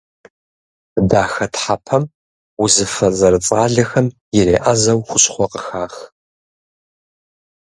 Дахэтхьэпэм 1.09 2.03
узыфэ 2.63 3.07
зэрыцӏалэхэм 3.17 4.07
иреӏэзэу 4.37 4.99
хущхъуэ 5.07 5.45
къыхах. 5.51 5.95